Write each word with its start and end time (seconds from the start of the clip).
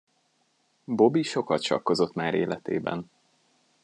Bobby 0.85 1.21
sokat 1.23 1.61
sakkozott 1.63 2.13
már 2.13 2.33
életében. 2.33 3.09